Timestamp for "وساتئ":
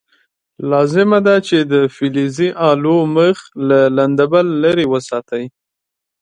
4.93-5.43